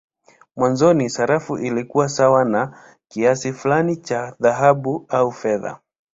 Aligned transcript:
Mwanzoni 0.55 1.09
sarafu 1.09 1.57
ilikuwa 1.57 2.09
sawa 2.09 2.45
na 2.45 2.79
kiasi 3.07 3.53
fulani 3.53 3.97
cha 3.97 4.35
dhahabu 4.39 5.05
au 5.09 5.31
fedha. 5.31 5.79